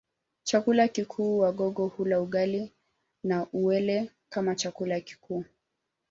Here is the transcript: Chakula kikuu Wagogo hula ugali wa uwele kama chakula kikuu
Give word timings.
Chakula 0.43 0.87
kikuu 0.87 1.39
Wagogo 1.39 1.87
hula 1.87 2.21
ugali 2.21 2.71
wa 3.23 3.47
uwele 3.53 4.11
kama 4.29 4.55
chakula 4.55 4.99
kikuu 5.01 5.45